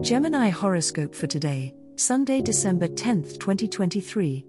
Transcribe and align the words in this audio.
Gemini 0.00 0.48
horoscope 0.48 1.12
for 1.12 1.26
today, 1.26 1.74
Sunday, 1.96 2.40
December 2.40 2.86
10th, 2.86 3.40
2023. 3.40 4.46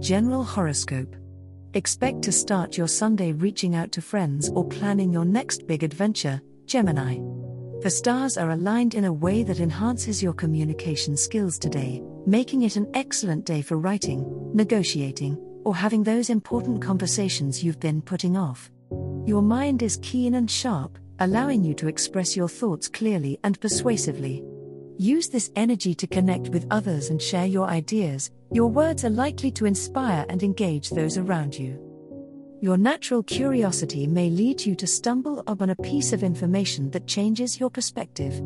General 0.00 0.42
horoscope. 0.42 1.14
Expect 1.74 2.22
to 2.22 2.32
start 2.32 2.76
your 2.76 2.88
Sunday 2.88 3.30
reaching 3.30 3.76
out 3.76 3.92
to 3.92 4.02
friends 4.02 4.50
or 4.50 4.66
planning 4.66 5.12
your 5.12 5.24
next 5.24 5.68
big 5.68 5.84
adventure, 5.84 6.42
Gemini. 6.66 7.18
The 7.82 7.90
stars 7.90 8.36
are 8.36 8.50
aligned 8.50 8.96
in 8.96 9.04
a 9.04 9.12
way 9.12 9.44
that 9.44 9.60
enhances 9.60 10.20
your 10.20 10.32
communication 10.32 11.16
skills 11.16 11.56
today, 11.56 12.02
making 12.26 12.62
it 12.62 12.74
an 12.74 12.90
excellent 12.94 13.44
day 13.44 13.62
for 13.62 13.76
writing, 13.76 14.50
negotiating, 14.52 15.36
or 15.64 15.76
having 15.76 16.02
those 16.02 16.30
important 16.30 16.82
conversations 16.82 17.62
you've 17.62 17.78
been 17.78 18.02
putting 18.02 18.36
off. 18.36 18.72
Your 19.24 19.40
mind 19.40 19.84
is 19.84 20.00
keen 20.02 20.34
and 20.34 20.50
sharp, 20.50 20.98
allowing 21.20 21.64
you 21.64 21.74
to 21.74 21.88
express 21.88 22.36
your 22.36 22.48
thoughts 22.48 22.88
clearly 22.88 23.38
and 23.44 23.60
persuasively. 23.60 24.44
Use 24.96 25.28
this 25.28 25.50
energy 25.56 25.94
to 25.94 26.06
connect 26.06 26.50
with 26.50 26.66
others 26.70 27.10
and 27.10 27.20
share 27.20 27.46
your 27.46 27.66
ideas. 27.66 28.30
Your 28.52 28.68
words 28.68 29.04
are 29.04 29.10
likely 29.10 29.50
to 29.52 29.66
inspire 29.66 30.24
and 30.28 30.42
engage 30.42 30.90
those 30.90 31.18
around 31.18 31.58
you. 31.58 31.78
Your 32.60 32.76
natural 32.78 33.22
curiosity 33.22 34.06
may 34.06 34.30
lead 34.30 34.64
you 34.64 34.74
to 34.76 34.86
stumble 34.86 35.42
upon 35.46 35.70
a 35.70 35.76
piece 35.76 36.12
of 36.12 36.22
information 36.22 36.90
that 36.92 37.06
changes 37.06 37.60
your 37.60 37.70
perspective. 37.70 38.40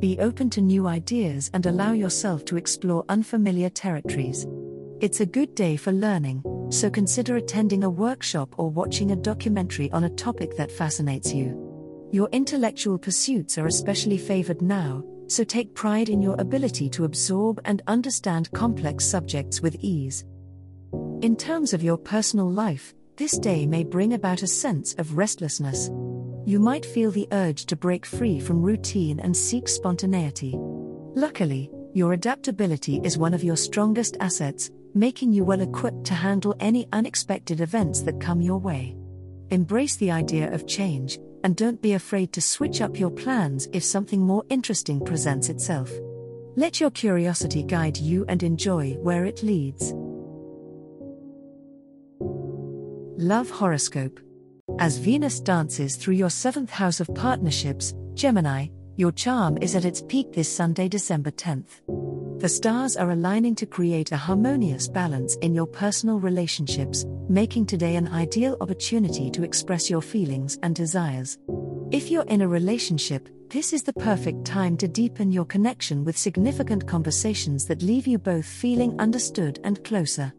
Be 0.00 0.18
open 0.18 0.48
to 0.50 0.60
new 0.60 0.86
ideas 0.86 1.50
and 1.52 1.66
allow 1.66 1.92
yourself 1.92 2.44
to 2.46 2.56
explore 2.56 3.04
unfamiliar 3.08 3.68
territories. 3.68 4.46
It's 5.00 5.20
a 5.20 5.26
good 5.26 5.54
day 5.54 5.76
for 5.76 5.92
learning, 5.92 6.42
so 6.70 6.90
consider 6.90 7.36
attending 7.36 7.84
a 7.84 7.90
workshop 7.90 8.54
or 8.58 8.70
watching 8.70 9.12
a 9.12 9.16
documentary 9.16 9.92
on 9.92 10.04
a 10.04 10.10
topic 10.10 10.56
that 10.56 10.72
fascinates 10.72 11.32
you. 11.32 11.69
Your 12.12 12.28
intellectual 12.32 12.98
pursuits 12.98 13.56
are 13.56 13.68
especially 13.68 14.18
favored 14.18 14.60
now, 14.60 15.04
so 15.28 15.44
take 15.44 15.76
pride 15.76 16.08
in 16.08 16.20
your 16.20 16.34
ability 16.40 16.90
to 16.90 17.04
absorb 17.04 17.60
and 17.64 17.82
understand 17.86 18.50
complex 18.50 19.04
subjects 19.04 19.60
with 19.60 19.76
ease. 19.78 20.24
In 21.22 21.36
terms 21.36 21.72
of 21.72 21.84
your 21.84 21.96
personal 21.96 22.50
life, 22.50 22.94
this 23.16 23.38
day 23.38 23.64
may 23.64 23.84
bring 23.84 24.14
about 24.14 24.42
a 24.42 24.48
sense 24.48 24.92
of 24.94 25.16
restlessness. 25.16 25.88
You 26.46 26.58
might 26.58 26.84
feel 26.84 27.12
the 27.12 27.28
urge 27.30 27.66
to 27.66 27.76
break 27.76 28.04
free 28.04 28.40
from 28.40 28.60
routine 28.60 29.20
and 29.20 29.36
seek 29.36 29.68
spontaneity. 29.68 30.56
Luckily, 30.56 31.70
your 31.94 32.12
adaptability 32.12 33.00
is 33.04 33.18
one 33.18 33.34
of 33.34 33.44
your 33.44 33.56
strongest 33.56 34.16
assets, 34.18 34.68
making 34.94 35.32
you 35.32 35.44
well 35.44 35.60
equipped 35.60 36.06
to 36.06 36.14
handle 36.14 36.56
any 36.58 36.88
unexpected 36.92 37.60
events 37.60 38.00
that 38.00 38.20
come 38.20 38.40
your 38.40 38.58
way. 38.58 38.96
Embrace 39.50 39.94
the 39.96 40.10
idea 40.10 40.52
of 40.52 40.66
change, 40.66 41.20
and 41.44 41.56
don't 41.56 41.80
be 41.80 41.94
afraid 41.94 42.32
to 42.32 42.40
switch 42.40 42.80
up 42.80 42.98
your 42.98 43.10
plans 43.10 43.68
if 43.72 43.84
something 43.84 44.20
more 44.20 44.44
interesting 44.48 45.00
presents 45.00 45.48
itself. 45.48 45.90
Let 46.56 46.80
your 46.80 46.90
curiosity 46.90 47.62
guide 47.62 47.96
you 47.96 48.24
and 48.28 48.42
enjoy 48.42 48.94
where 48.94 49.24
it 49.24 49.42
leads. 49.42 49.92
Love 53.22 53.50
Horoscope 53.50 54.18
As 54.78 54.98
Venus 54.98 55.40
dances 55.40 55.96
through 55.96 56.14
your 56.14 56.30
seventh 56.30 56.70
house 56.70 57.00
of 57.00 57.14
partnerships, 57.14 57.94
Gemini, 58.14 58.68
your 58.96 59.12
charm 59.12 59.58
is 59.60 59.76
at 59.76 59.84
its 59.84 60.02
peak 60.02 60.32
this 60.32 60.54
Sunday, 60.54 60.88
December 60.88 61.30
10th. 61.30 62.09
The 62.40 62.48
stars 62.48 62.96
are 62.96 63.10
aligning 63.10 63.54
to 63.56 63.66
create 63.66 64.12
a 64.12 64.16
harmonious 64.16 64.88
balance 64.88 65.36
in 65.42 65.54
your 65.54 65.66
personal 65.66 66.18
relationships, 66.18 67.04
making 67.28 67.66
today 67.66 67.96
an 67.96 68.08
ideal 68.08 68.56
opportunity 68.62 69.30
to 69.32 69.42
express 69.42 69.90
your 69.90 70.00
feelings 70.00 70.58
and 70.62 70.74
desires. 70.74 71.36
If 71.90 72.10
you're 72.10 72.24
in 72.28 72.40
a 72.40 72.48
relationship, 72.48 73.28
this 73.50 73.74
is 73.74 73.82
the 73.82 73.92
perfect 73.92 74.46
time 74.46 74.78
to 74.78 74.88
deepen 74.88 75.30
your 75.30 75.44
connection 75.44 76.02
with 76.02 76.16
significant 76.16 76.88
conversations 76.88 77.66
that 77.66 77.82
leave 77.82 78.06
you 78.06 78.16
both 78.16 78.46
feeling 78.46 78.98
understood 78.98 79.60
and 79.62 79.84
closer. 79.84 80.32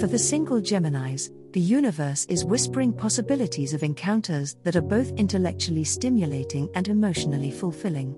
For 0.00 0.06
the 0.06 0.18
single 0.18 0.62
Geminis, 0.62 1.28
the 1.52 1.60
universe 1.60 2.24
is 2.30 2.46
whispering 2.46 2.94
possibilities 2.94 3.74
of 3.74 3.82
encounters 3.82 4.56
that 4.62 4.74
are 4.74 4.80
both 4.80 5.10
intellectually 5.18 5.84
stimulating 5.84 6.70
and 6.74 6.88
emotionally 6.88 7.50
fulfilling. 7.50 8.16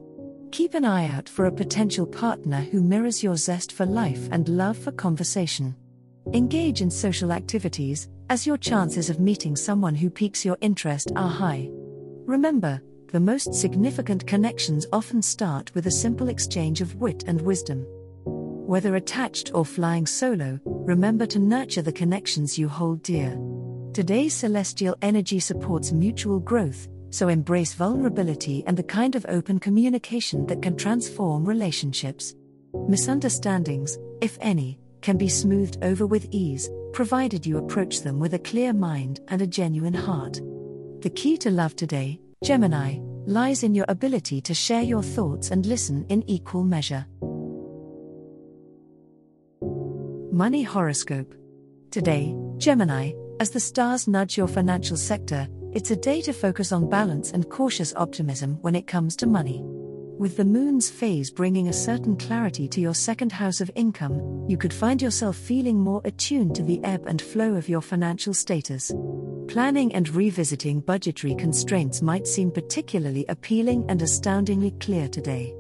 Keep 0.52 0.74
an 0.74 0.84
eye 0.84 1.08
out 1.08 1.30
for 1.30 1.46
a 1.46 1.50
potential 1.50 2.06
partner 2.06 2.60
who 2.60 2.82
mirrors 2.82 3.22
your 3.22 3.36
zest 3.36 3.72
for 3.72 3.86
life 3.86 4.28
and 4.32 4.46
love 4.50 4.76
for 4.76 4.92
conversation. 4.92 5.74
Engage 6.34 6.82
in 6.82 6.90
social 6.90 7.32
activities, 7.32 8.10
as 8.28 8.46
your 8.46 8.58
chances 8.58 9.08
of 9.08 9.18
meeting 9.18 9.56
someone 9.56 9.94
who 9.94 10.10
piques 10.10 10.44
your 10.44 10.58
interest 10.60 11.10
are 11.16 11.30
high. 11.30 11.70
Remember, 12.26 12.82
the 13.12 13.18
most 13.18 13.54
significant 13.54 14.26
connections 14.26 14.86
often 14.92 15.22
start 15.22 15.74
with 15.74 15.86
a 15.86 15.90
simple 15.90 16.28
exchange 16.28 16.82
of 16.82 16.96
wit 16.96 17.24
and 17.26 17.40
wisdom. 17.40 17.86
Whether 18.26 18.96
attached 18.96 19.52
or 19.54 19.64
flying 19.64 20.04
solo, 20.04 20.60
remember 20.66 21.24
to 21.28 21.38
nurture 21.38 21.82
the 21.82 21.92
connections 21.92 22.58
you 22.58 22.69
hold 22.69 23.02
dear. 23.02 23.40
Today's 23.94 24.34
celestial 24.34 24.96
energy 25.00 25.40
supports 25.40 25.92
mutual 25.92 26.40
growth, 26.40 26.88
so 27.12 27.28
embrace 27.28 27.75
vulnerability 27.75 28.65
and 28.67 28.77
the 28.77 28.83
kind 28.83 29.15
of 29.15 29.27
open 29.28 29.59
communication 29.59 30.47
that 30.47 30.62
can 30.62 30.77
transform 30.77 31.45
relationships. 31.45 32.34
Misunderstandings, 32.89 33.99
if 34.21 34.39
any, 34.41 34.78
can 35.03 35.19
be 35.19 35.28
smoothed 35.28 35.78
over 35.84 36.06
with 36.06 36.27
ease, 36.31 36.71
provided 36.93 37.45
you 37.45 37.59
approach 37.59 38.00
them 38.00 38.19
with 38.19 38.34
a 38.34 38.39
clear 38.39 38.73
mind 38.73 39.21
and 39.28 39.43
a 39.43 39.47
genuine 39.47 39.95
heart. 39.95 40.41
The 41.03 41.12
key 41.15 41.37
to 41.39 41.50
love 41.50 41.77
today, 41.77 42.19
Gemini, 42.43 42.99
lies 43.27 43.62
in 43.62 43.75
your 43.75 43.87
ability 43.89 44.41
to 44.41 44.55
share 44.55 44.83
your 44.83 45.03
thoughts 45.03 45.50
and 45.50 45.67
listen 45.67 46.06
in 46.09 46.29
equal 46.29 46.65
measure. 46.65 47.06
Money 50.33 50.62
Horoscope 50.62 51.34
Today, 51.91 52.34
Gemini, 52.56 53.12
as 53.39 53.50
the 53.50 53.61
stars 53.61 54.09
nudge 54.09 54.39
your 54.39 54.49
financial 54.49 54.97
sector, 54.97 55.47
it's 55.72 55.91
a 55.91 55.97
day 55.97 56.21
to 56.21 56.34
focus 56.34 56.71
on 56.71 56.91
balance 56.91 57.33
and 57.33 57.49
cautious 57.49 57.94
optimism 57.97 58.59
when 58.60 58.75
it 58.75 58.87
comes 58.87 59.16
to 59.16 59.27
money. 59.27 59.62
With 59.62 60.37
the 60.37 60.44
moon's 60.44 60.91
phase 60.91 61.31
bringing 61.31 61.69
a 61.69 61.72
certain 61.72 62.15
clarity 62.16 62.69
to 62.69 62.81
your 62.81 62.94
second 62.94 63.33
house 63.33 63.62
of 63.62 63.71
income, 63.75 64.44
you 64.49 64.59
could 64.59 64.72
find 64.72 65.00
yourself 65.00 65.34
feeling 65.34 65.78
more 65.78 66.03
attuned 66.05 66.55
to 66.56 66.62
the 66.62 66.78
ebb 66.84 67.06
and 67.06 67.22
flow 67.22 67.55
of 67.55 67.71
your 67.71 67.81
financial 67.81 68.34
status. 68.34 68.93
Planning 69.49 69.94
and 69.94 70.11
revisiting 70.11 70.81
budgetary 70.81 71.34
constraints 71.37 72.03
might 72.03 72.27
seem 72.27 72.50
particularly 72.50 73.25
appealing 73.31 73.87
and 73.88 74.03
astoundingly 74.03 74.72
clear 74.72 75.09
today. 75.09 75.55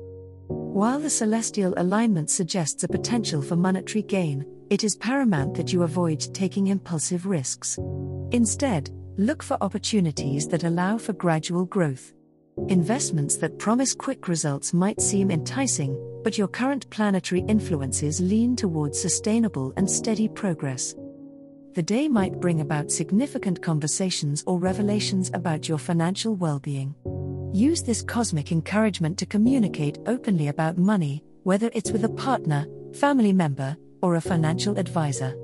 While 0.48 1.00
the 1.00 1.10
celestial 1.10 1.72
alignment 1.78 2.28
suggests 2.28 2.84
a 2.84 2.88
potential 2.88 3.40
for 3.40 3.56
monetary 3.56 4.02
gain, 4.02 4.44
it 4.68 4.84
is 4.84 4.94
paramount 4.94 5.54
that 5.54 5.72
you 5.72 5.82
avoid 5.82 6.20
taking 6.34 6.66
impulsive 6.68 7.26
risks. 7.26 7.78
Instead, 8.30 8.90
Look 9.18 9.42
for 9.42 9.58
opportunities 9.60 10.48
that 10.48 10.64
allow 10.64 10.96
for 10.96 11.12
gradual 11.12 11.66
growth. 11.66 12.14
Investments 12.68 13.36
that 13.36 13.58
promise 13.58 13.94
quick 13.94 14.26
results 14.26 14.72
might 14.72 15.02
seem 15.02 15.30
enticing, 15.30 15.98
but 16.24 16.38
your 16.38 16.48
current 16.48 16.88
planetary 16.88 17.42
influences 17.46 18.22
lean 18.22 18.56
towards 18.56 18.98
sustainable 18.98 19.74
and 19.76 19.90
steady 19.90 20.28
progress. 20.28 20.94
The 21.74 21.82
day 21.82 22.08
might 22.08 22.40
bring 22.40 22.62
about 22.62 22.90
significant 22.90 23.60
conversations 23.60 24.44
or 24.46 24.58
revelations 24.58 25.30
about 25.34 25.68
your 25.68 25.78
financial 25.78 26.34
well 26.34 26.58
being. 26.58 26.94
Use 27.52 27.82
this 27.82 28.00
cosmic 28.00 28.50
encouragement 28.50 29.18
to 29.18 29.26
communicate 29.26 29.98
openly 30.06 30.48
about 30.48 30.78
money, 30.78 31.22
whether 31.42 31.70
it's 31.74 31.90
with 31.90 32.04
a 32.04 32.08
partner, 32.08 32.66
family 32.94 33.34
member, 33.34 33.76
or 34.00 34.14
a 34.14 34.22
financial 34.22 34.78
advisor. 34.78 35.36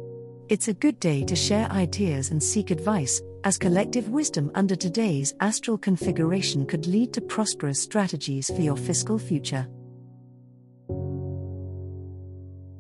It's 0.49 0.69
a 0.69 0.73
good 0.73 0.99
day 0.99 1.25
to 1.25 1.37
share 1.37 1.71
ideas 1.71 2.31
and 2.31 2.43
seek 2.43 2.71
advice, 2.71 3.21
as 3.45 3.59
collective 3.59 4.09
wisdom 4.09 4.51
under 4.55 4.75
today's 4.75 5.35
astral 5.41 5.77
configuration 5.77 6.65
could 6.65 6.87
lead 6.87 7.13
to 7.13 7.21
prosperous 7.21 7.83
strategies 7.83 8.47
for 8.47 8.63
your 8.63 8.77
fiscal 8.77 9.19
future. 9.19 9.69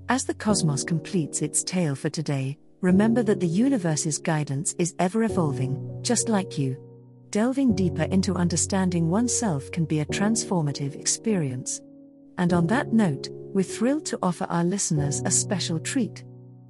As 0.08 0.24
the 0.24 0.32
cosmos 0.32 0.82
completes 0.82 1.42
its 1.42 1.62
tale 1.62 1.94
for 1.94 2.08
today, 2.08 2.56
remember 2.80 3.22
that 3.22 3.38
the 3.38 3.46
universe's 3.46 4.16
guidance 4.16 4.74
is 4.78 4.94
ever 4.98 5.24
evolving, 5.24 6.00
just 6.00 6.30
like 6.30 6.56
you. 6.56 6.82
delving 7.30 7.74
deeper 7.74 8.04
into 8.04 8.34
understanding 8.34 9.10
oneself 9.10 9.70
can 9.70 9.84
be 9.84 10.00
a 10.00 10.06
transformative 10.06 10.94
experience. 10.94 11.82
And 12.38 12.54
on 12.54 12.66
that 12.68 12.94
note, 12.94 13.28
we're 13.30 13.62
thrilled 13.62 14.06
to 14.06 14.18
offer 14.22 14.46
our 14.48 14.64
listeners 14.64 15.20
a 15.26 15.30
special 15.30 15.78
treat. 15.78 16.24